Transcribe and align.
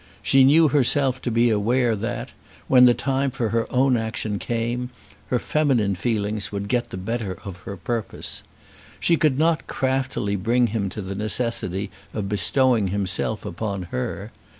She 0.23 0.43
knew 0.43 0.69
herself 0.69 1.21
to 1.21 1.29
be 1.29 1.51
aware 1.51 1.95
that, 1.95 2.31
when 2.67 2.85
the 2.85 2.95
time 2.95 3.29
for 3.29 3.49
her 3.49 3.71
own 3.71 3.95
action 3.95 4.39
came, 4.39 4.89
her 5.27 5.37
feminine 5.37 5.93
feelings 5.93 6.51
would 6.51 6.67
get 6.67 6.89
the 6.89 6.97
better 6.97 7.37
of 7.45 7.57
her 7.67 7.77
purpose. 7.77 8.41
She 8.99 9.15
could 9.15 9.37
not 9.37 9.67
craftily 9.67 10.35
bring 10.37 10.65
him 10.73 10.89
to 10.89 11.03
the 11.03 11.13
necessity 11.13 11.91
of 12.15 12.27
bestowing 12.27 12.87
himself 12.87 13.45
upon 13.45 13.83
her. 13.93 14.31